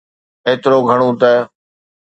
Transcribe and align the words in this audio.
ايترو 0.47 0.77
گھڻو 0.89 1.09
نه. 1.21 1.33